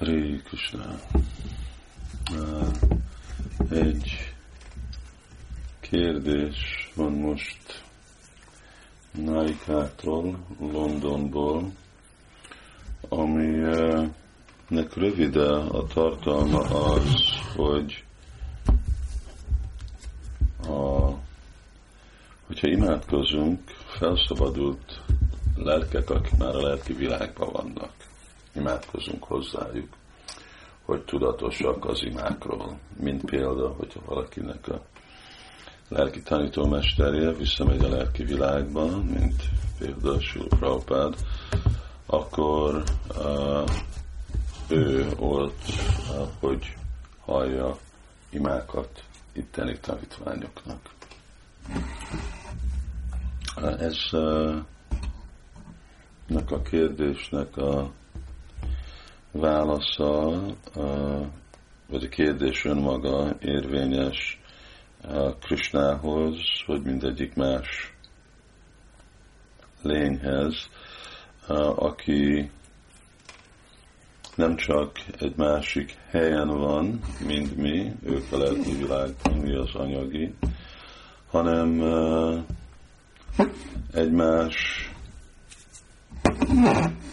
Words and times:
Hare 0.00 0.40
Krishna. 0.44 1.00
Egy 3.70 4.34
kérdés 5.80 6.90
van 6.94 7.12
most 7.12 7.84
Naikától, 9.10 10.38
Londonból, 10.60 11.72
aminek 13.08 14.14
rövide 14.94 15.50
a 15.52 15.86
tartalma 15.86 16.58
az, 16.60 17.14
hogy 17.56 18.04
a, 20.66 21.10
hogyha 22.46 22.68
imádkozunk, 22.68 23.70
felszabadult 23.98 25.00
lelkek, 25.56 26.10
akik 26.10 26.36
már 26.36 26.54
a 26.54 26.60
lelki 26.60 26.92
világban 26.92 27.52
vannak 27.52 27.99
imádkozunk 28.52 29.24
hozzájuk, 29.24 29.88
hogy 30.84 31.04
tudatosak 31.04 31.84
az 31.84 32.02
imákról. 32.02 32.78
Mint 32.96 33.24
példa, 33.24 33.68
hogyha 33.68 34.00
valakinek 34.04 34.68
a 34.68 34.80
lelki 35.88 36.22
tanítómesterje 36.22 37.32
visszamegy 37.32 37.84
a 37.84 37.88
lelki 37.88 38.24
világba, 38.24 38.86
mint 39.02 39.42
például 39.78 40.20
Sil 40.28 40.46
Prabhupád, 40.48 41.14
akkor 42.06 42.82
uh, 43.18 43.70
ő 44.68 45.12
ott, 45.18 45.62
uh, 46.10 46.28
hogy 46.40 46.76
hallja 47.20 47.76
imákat 48.30 49.04
itteni 49.32 49.78
tanítványoknak. 49.80 50.90
Uh, 53.56 53.80
ez 53.80 53.96
uh, 54.12 54.56
a 56.50 56.62
kérdésnek 56.62 57.56
a 57.56 57.90
válasza, 59.32 60.42
vagy 61.86 62.04
a 62.04 62.08
kérdés 62.08 62.64
önmaga 62.64 63.36
érvényes 63.40 64.40
Krisnához, 65.40 66.36
hogy 66.66 66.82
mindegyik 66.82 67.34
más 67.34 67.94
lényhez, 69.82 70.68
aki 71.74 72.50
nem 74.34 74.56
csak 74.56 74.98
egy 75.18 75.36
másik 75.36 75.96
helyen 76.10 76.48
van, 76.48 77.00
mint 77.26 77.56
mi, 77.56 77.92
ők 78.02 78.32
a 78.32 78.36
lelki 78.38 78.72
világban, 78.76 79.36
mi 79.36 79.54
az 79.54 79.74
anyagi, 79.74 80.34
hanem 81.30 81.82
egy 83.92 84.10
más 84.10 84.90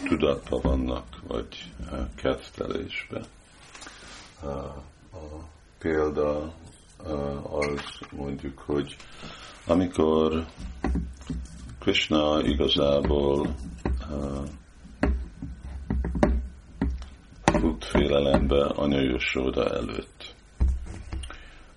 tudatban 0.04 0.60
vannak, 0.62 1.04
vagy 1.26 1.72
kettelésbe. 2.22 3.20
A 4.42 5.38
példa 5.78 6.52
az 7.42 7.98
mondjuk, 8.16 8.58
hogy 8.58 8.96
amikor 9.66 10.44
Krishna 11.78 12.42
igazából 12.42 13.54
fut 17.44 17.84
félelembe 17.84 18.64
Anya 18.64 19.00
Yashoda 19.00 19.70
előtt. 19.70 20.34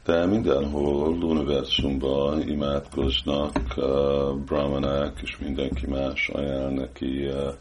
De 0.05 0.25
mindenhol 0.25 1.23
univerzumban 1.23 2.41
imádkoznak 2.49 3.55
uh, 3.75 4.35
brahmanák, 4.45 5.19
és 5.21 5.37
mindenki 5.37 5.87
más 5.87 6.29
ajánl 6.29 6.73
neki 6.73 7.27
uh, 7.27 7.53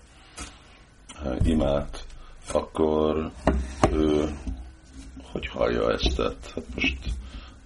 imát, 1.42 2.06
akkor 2.52 3.30
ő 3.92 4.28
hogy 5.32 5.46
hallja 5.46 5.92
ezt? 5.92 6.16
Tehát 6.16 6.52
hát 6.54 6.64
most 6.74 6.98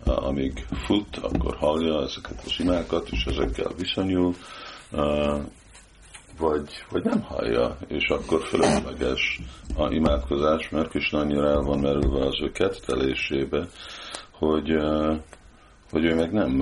amíg 0.04 0.66
fut, 0.84 1.16
akkor 1.16 1.56
hallja 1.56 2.02
ezeket 2.02 2.42
az 2.45 2.55
imákat, 2.58 3.08
és 3.11 3.24
ezekkel 3.24 3.73
viszonyul, 3.77 4.34
vagy, 6.39 6.84
vagy 6.90 7.05
nem 7.05 7.23
hallja, 7.23 7.78
és 7.89 8.08
akkor 8.08 8.42
fölösleges 8.42 9.40
a 9.77 9.92
imádkozás, 9.92 10.68
mert 10.68 10.89
Krishna 10.89 11.18
annyira 11.18 11.48
el 11.48 11.61
van 11.61 11.78
merülve 11.78 12.27
az 12.27 12.40
ő 12.42 12.50
kettelésébe, 12.50 13.68
hogy, 14.30 14.70
hogy 15.90 16.05
ő 16.05 16.14
meg 16.14 16.33
nem 16.33 16.56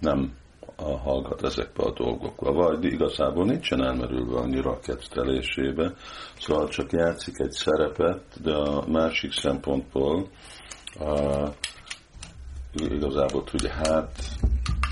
nem 0.00 0.37
hallgat 0.82 1.42
ezekbe 1.42 1.82
a 1.82 1.92
dolgokba, 1.92 2.52
vagy 2.52 2.84
igazából 2.84 3.44
nincsen 3.44 3.84
elmerülve 3.84 4.38
annyira 4.38 4.70
a 4.70 4.80
kettelésébe, 4.80 5.94
szóval 6.38 6.68
csak 6.68 6.92
játszik 6.92 7.38
egy 7.38 7.50
szerepet, 7.50 8.22
de 8.42 8.54
a 8.54 8.84
másik 8.88 9.32
szempontból 9.32 10.28
a, 10.98 11.48
igazából 12.72 13.44
tudja, 13.44 13.70
hát 13.70 14.10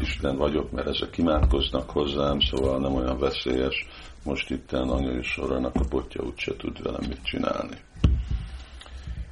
Isten 0.00 0.36
vagyok, 0.36 0.70
mert 0.70 0.88
ezek 0.88 1.18
imádkoznak 1.18 1.90
hozzám, 1.90 2.40
szóval 2.40 2.78
nem 2.78 2.94
olyan 2.94 3.18
veszélyes, 3.18 3.86
most 4.24 4.50
itt 4.50 4.72
anyai 4.72 5.22
soranak 5.22 5.74
a 5.74 5.88
botja 5.88 6.24
úgyse 6.24 6.56
tud 6.56 6.82
velem 6.82 7.04
mit 7.08 7.22
csinálni. 7.22 7.76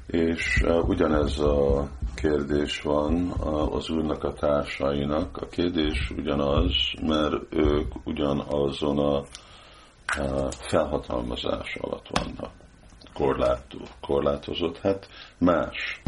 És 0.07 0.61
uh, 0.63 0.89
ugyanez 0.89 1.39
a 1.39 1.89
kérdés 2.15 2.81
van 2.81 3.31
az 3.71 3.89
úrnak 3.89 4.23
a 4.23 4.33
társainak. 4.33 5.37
A 5.37 5.47
kérdés 5.47 6.11
ugyanaz, 6.17 6.73
mert 7.01 7.33
ők 7.49 7.93
ugyanazon 8.03 8.99
a 8.99 9.23
felhatalmazás 10.49 11.75
alatt 11.81 12.07
vannak. 12.09 12.51
Korlátú, 13.13 13.79
korlátozott, 14.01 14.77
hát 14.77 15.09
más, 15.37 16.01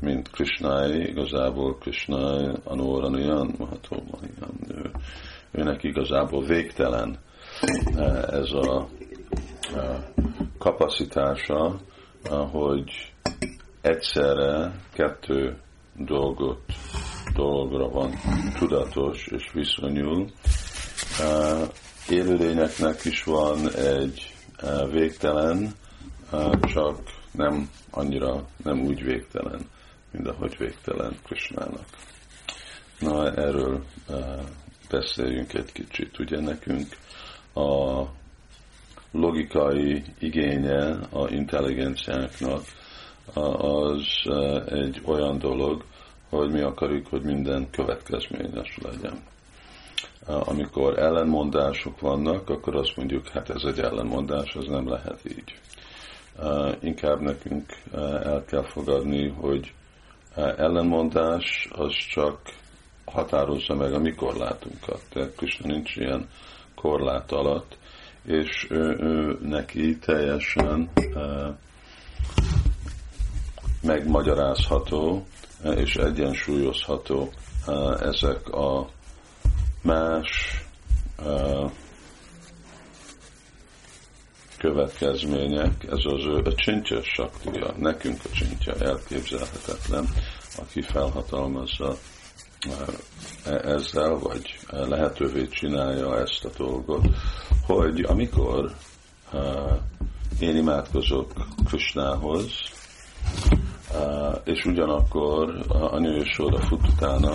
mint 0.00 0.30
Krishnai, 0.30 1.08
igazából 1.08 1.78
Krishnai 1.78 2.48
Anóranian, 2.64 3.54
Mahatomanian, 3.58 4.58
ő, 4.68 4.90
őnek 5.52 5.82
igazából 5.82 6.44
végtelen 6.44 7.18
ez 8.30 8.52
a 8.52 8.88
kapacitása, 10.58 11.80
hogy 12.50 13.13
egyszerre 13.84 14.72
kettő 14.92 15.56
dolgot, 15.96 16.60
dologra 17.34 17.88
van 17.88 18.14
tudatos 18.58 19.26
és 19.26 19.50
viszonyul. 19.52 20.30
Élőlényeknek 22.08 23.04
is 23.04 23.24
van 23.24 23.74
egy 23.74 24.34
végtelen, 24.90 25.72
csak 26.60 26.98
nem 27.30 27.70
annyira, 27.90 28.48
nem 28.64 28.80
úgy 28.80 29.02
végtelen, 29.02 29.60
mint 30.10 30.28
ahogy 30.28 30.56
végtelen 30.58 31.18
Krishnának. 31.24 31.86
Na, 32.98 33.32
erről 33.34 33.84
beszéljünk 34.90 35.54
egy 35.54 35.72
kicsit. 35.72 36.18
Ugye 36.18 36.40
nekünk 36.40 36.86
a 37.54 38.02
logikai 39.10 40.02
igénye 40.18 40.98
a 41.10 41.28
intelligenciáknak 41.28 42.62
az 43.32 44.06
egy 44.66 45.02
olyan 45.04 45.38
dolog, 45.38 45.84
hogy 46.28 46.50
mi 46.50 46.60
akarjuk, 46.60 47.06
hogy 47.06 47.22
minden 47.22 47.70
következményes 47.70 48.78
legyen. 48.82 49.22
Amikor 50.26 50.98
ellenmondások 50.98 52.00
vannak, 52.00 52.50
akkor 52.50 52.76
azt 52.76 52.96
mondjuk, 52.96 53.28
hát 53.28 53.50
ez 53.50 53.62
egy 53.62 53.78
ellenmondás, 53.78 54.54
ez 54.54 54.66
nem 54.66 54.88
lehet 54.88 55.20
így. 55.24 55.58
Inkább 56.80 57.20
nekünk 57.20 57.72
el 58.22 58.44
kell 58.46 58.62
fogadni, 58.64 59.28
hogy 59.28 59.72
ellenmondás 60.34 61.68
az 61.72 61.92
csak 62.10 62.38
határozza 63.04 63.74
meg 63.74 63.92
a 63.92 63.98
mi 63.98 64.14
korlátunkat. 64.14 65.00
Tehát 65.08 65.34
Krishna 65.36 65.66
nincs 65.66 65.96
ilyen 65.96 66.28
korlát 66.74 67.32
alatt, 67.32 67.76
és 68.24 68.66
ő, 68.70 68.96
ő 69.00 69.38
neki 69.42 69.98
teljesen 69.98 70.90
megmagyarázható 73.84 75.26
és 75.76 75.94
egyensúlyozható 75.94 77.32
ezek 78.00 78.48
a 78.48 78.88
más 79.82 80.62
következmények, 84.58 85.84
ez 85.84 86.04
az 86.04 86.24
ő 86.24 86.42
a 86.44 86.54
csincses 86.54 87.06
saktia, 87.06 87.74
nekünk 87.78 88.20
a 88.24 88.28
csintja 88.34 88.74
elképzelhetetlen, 88.74 90.08
aki 90.58 90.82
felhatalmazza 90.82 91.96
e, 93.44 93.52
ezzel, 93.52 94.18
vagy 94.18 94.58
lehetővé 94.70 95.48
csinálja 95.48 96.18
ezt 96.18 96.44
a 96.44 96.50
dolgot, 96.56 97.06
hogy 97.66 98.00
amikor 98.00 98.72
én 100.40 100.56
imádkozok 100.56 101.32
Krishnához, 101.64 102.52
és 104.44 104.64
ugyanakkor 104.64 105.64
a 105.68 105.98
nősóra 105.98 106.58
fut 106.58 106.88
utána, 106.88 107.34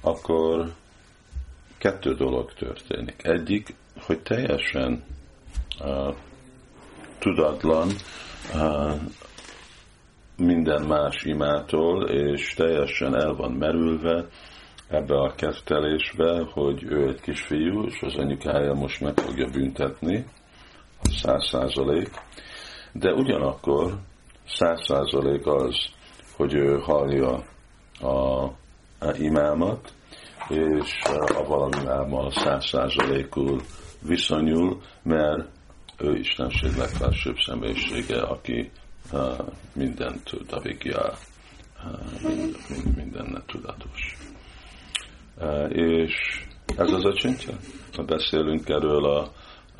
akkor 0.00 0.72
kettő 1.78 2.14
dolog 2.14 2.52
történik. 2.52 3.14
Egyik, 3.22 3.74
hogy 4.06 4.20
teljesen 4.20 5.04
uh, 5.80 6.14
tudatlan 7.18 7.88
uh, 8.54 8.92
minden 10.36 10.82
más 10.82 11.22
imától, 11.24 12.08
és 12.08 12.54
teljesen 12.54 13.14
el 13.14 13.34
van 13.34 13.52
merülve 13.52 14.26
ebbe 14.88 15.14
a 15.20 15.34
kettelésbe, 15.34 16.44
hogy 16.52 16.82
ő 16.82 17.08
egy 17.08 17.20
kisfiú, 17.20 17.84
és 17.84 18.00
az 18.00 18.14
anyukája 18.16 18.74
most 18.74 19.00
meg 19.00 19.18
fogja 19.18 19.48
büntetni, 19.50 20.26
száz 21.02 21.48
százalék, 21.48 22.10
de 22.92 23.12
ugyanakkor 23.12 23.98
száz 24.46 24.84
százalék 24.86 25.46
az, 25.46 25.76
hogy 26.36 26.54
ő 26.54 26.78
hallja 26.78 27.44
a, 28.00 28.42
a 28.98 29.16
imámat, 29.18 29.92
és 30.48 31.02
a 31.34 31.44
valamimámmal 31.44 32.30
száz 32.30 32.66
százalékul 32.66 33.60
viszonyul, 34.06 34.80
mert 35.02 35.48
ő 35.98 36.16
Istenség 36.16 36.76
legfelsőbb 36.76 37.36
személyisége, 37.36 38.20
aki 38.20 38.70
uh, 39.12 39.38
mindent 39.72 40.24
tud, 40.24 40.52
a 40.52 40.60
vigya, 40.60 41.14
uh, 41.84 42.96
mindennek 42.96 43.44
tudatos. 43.46 44.16
Uh, 45.38 45.76
és 45.76 46.44
ez 46.76 46.92
az 46.92 47.04
a 47.04 47.14
csintja. 47.14 47.56
Beszélünk 48.06 48.68
erről 48.68 49.04
a, 49.04 49.32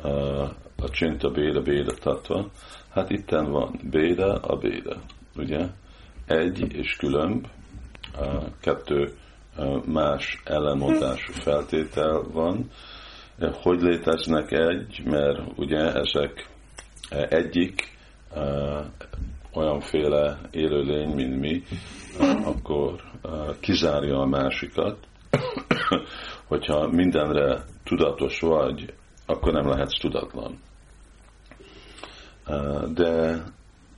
a, 0.09 0.55
a 0.77 0.89
csinta 0.91 1.31
béda 1.31 1.63
béda 1.63 1.95
tatva. 1.95 2.51
Hát 2.91 3.11
itten 3.11 3.51
van 3.51 3.81
béda 3.91 4.35
a 4.35 4.57
béda, 4.57 4.97
ugye? 5.37 5.67
Egy 6.27 6.73
és 6.73 6.97
különb, 6.97 7.47
kettő 8.61 9.15
más 9.87 10.41
ellenmondású 10.45 11.33
feltétel 11.33 12.23
van. 12.33 12.71
Hogy 13.53 13.81
léteznek 13.81 14.53
egy, 14.53 15.03
mert 15.05 15.41
ugye 15.57 15.93
ezek 15.93 16.49
egyik 17.29 17.93
olyanféle 19.53 20.39
élőlény, 20.51 21.09
mint 21.09 21.41
mi, 21.41 21.63
akkor 22.45 23.01
kizárja 23.61 24.19
a 24.19 24.27
másikat. 24.27 24.99
Hogyha 26.49 26.89
mindenre 26.89 27.65
tudatos 27.85 28.41
vagy, 28.41 28.95
akkor 29.27 29.53
nem 29.53 29.69
lehetsz 29.69 30.01
tudatlan. 30.01 30.59
De 32.95 33.43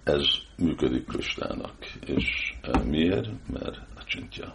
ez 0.04 0.26
működik 0.58 1.06
Kristának. 1.06 1.74
És 2.06 2.54
miért? 2.84 3.28
Mert 3.52 3.76
a 3.76 4.04
csintja 4.04 4.54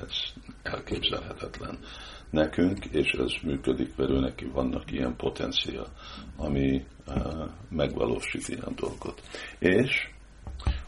ez 0.00 0.42
elképzelhetetlen 0.62 1.78
nekünk, 2.30 2.84
és 2.84 3.10
ez 3.10 3.32
működik, 3.42 3.96
mert 3.96 4.10
ő 4.10 4.18
neki 4.18 4.44
vannak 4.44 4.92
ilyen 4.92 5.16
potencia, 5.16 5.86
ami 6.36 6.84
megvalósít 7.68 8.48
ilyen 8.48 8.74
dolgot. 8.76 9.22
És 9.58 10.10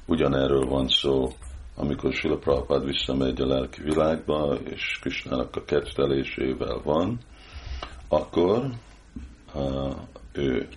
ugyanerről 0.07 0.67
van 0.67 0.89
szó, 0.89 1.29
amikor 1.77 2.12
Sila 2.12 2.39
Prabhupád 2.39 2.85
visszamegy 2.85 3.41
a 3.41 3.47
lelki 3.47 3.83
világba, 3.83 4.55
és 4.55 4.99
Krisnának 5.01 5.57
a 5.57 5.65
kettelésével 5.65 6.81
van, 6.85 7.19
akkor 8.09 8.71
ő 10.32 10.69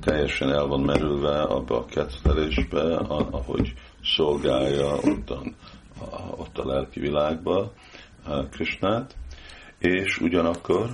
teljesen 0.00 0.50
el 0.50 0.66
van 0.66 0.80
merülve 0.80 1.42
abba 1.42 1.78
a 1.78 1.84
kettelésbe, 1.84 2.96
ahogy 2.96 3.72
szolgálja 4.02 4.96
ottan 4.96 5.54
ott 6.36 6.58
a 6.58 6.66
lelki 6.66 7.00
világba 7.00 7.72
Krisnát, 8.50 9.16
és 9.78 10.18
ugyanakkor 10.18 10.90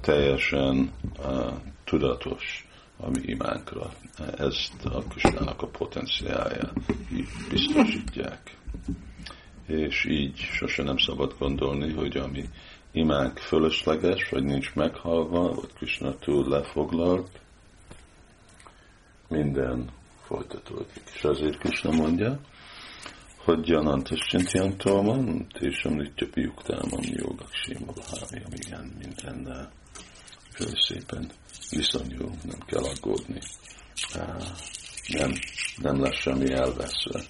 teljesen 0.00 0.92
tudatos 1.84 2.68
a 2.96 3.10
mi 3.10 3.20
imánkra. 3.22 3.90
Ezt 4.36 4.84
a 4.84 5.02
Krisnának 5.08 5.62
a 5.62 5.66
potenciája 5.66 6.72
biztosítják. 7.50 8.56
És 9.66 10.04
így 10.08 10.36
sose 10.36 10.82
nem 10.82 10.96
szabad 10.96 11.34
gondolni, 11.38 11.92
hogy 11.92 12.16
a 12.16 12.26
mi 12.26 12.44
imánk 12.92 13.38
fölösleges, 13.38 14.28
vagy 14.28 14.42
nincs 14.42 14.74
meghalva, 14.74 15.54
vagy 15.54 15.72
Krishna 15.74 16.14
túl 16.14 16.48
lefoglalt, 16.48 17.40
minden 19.28 19.90
folytatódik. 20.22 21.02
És 21.14 21.24
azért 21.24 21.58
Krishna 21.58 21.90
mondja, 21.90 22.40
hogy 23.44 23.68
Janantascsintiantalman, 23.68 25.46
Tésem 25.58 25.92
Nitya 25.92 26.26
Piuktámam 26.32 27.00
Jogak 27.02 27.52
Simabhájam, 27.52 28.52
igen, 28.52 28.92
minden 28.98 29.68
föl 30.54 30.72
szépen 30.74 31.30
viszonyul, 31.70 32.30
nem 32.44 32.58
kell 32.66 32.82
aggódni. 32.82 33.40
Nem, 35.08 35.32
nem 35.76 36.00
lesz 36.00 36.20
semmi 36.20 36.52
elveszve. 36.52 37.20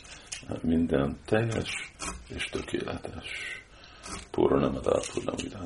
Minden 0.62 1.18
teljes 1.24 1.92
és 2.28 2.44
tökéletes. 2.44 3.61
Ad 4.12 5.40
vidám. 5.42 5.64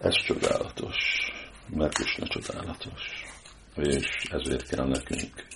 Ez 0.00 0.14
csodálatos, 0.14 0.96
mert 1.66 1.98
is 1.98 2.16
ne 2.16 2.26
csodálatos. 2.26 3.24
És 3.74 4.06
ezért 4.30 4.68
kell 4.68 4.86
nekünk 4.86 5.46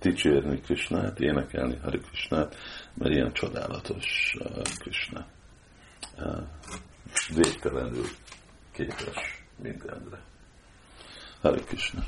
dicsérni 0.00 0.60
Krisnát, 0.60 1.20
énekelni 1.20 1.76
Hari 1.82 1.98
Krisnát, 1.98 2.56
mert 2.94 3.14
ilyen 3.14 3.32
csodálatos 3.32 4.36
uh, 4.38 4.62
Krishna. 4.78 5.26
Uh, 6.18 6.42
végtelenül 7.34 8.06
képes 8.72 9.44
mindenre. 9.56 10.22
Hari 11.40 11.60
Krishna. 11.60 12.04